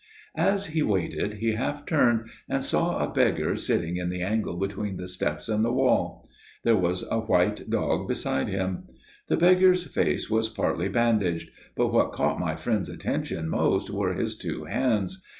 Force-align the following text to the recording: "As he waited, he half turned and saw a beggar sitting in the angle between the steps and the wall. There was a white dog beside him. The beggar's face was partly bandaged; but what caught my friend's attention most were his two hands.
"As 0.33 0.65
he 0.65 0.81
waited, 0.81 1.35
he 1.35 1.51
half 1.51 1.85
turned 1.85 2.27
and 2.49 2.63
saw 2.63 2.97
a 2.97 3.13
beggar 3.13 3.55
sitting 3.55 3.97
in 3.97 4.09
the 4.09 4.23
angle 4.23 4.57
between 4.57 4.97
the 4.97 5.07
steps 5.07 5.47
and 5.47 5.63
the 5.63 5.71
wall. 5.71 6.27
There 6.63 6.75
was 6.75 7.05
a 7.11 7.19
white 7.19 7.69
dog 7.69 8.07
beside 8.07 8.47
him. 8.47 8.85
The 9.27 9.37
beggar's 9.37 9.83
face 9.85 10.27
was 10.27 10.49
partly 10.49 10.89
bandaged; 10.89 11.51
but 11.75 11.89
what 11.93 12.13
caught 12.13 12.39
my 12.39 12.55
friend's 12.55 12.89
attention 12.89 13.47
most 13.47 13.91
were 13.91 14.15
his 14.15 14.35
two 14.35 14.63
hands. 14.65 15.21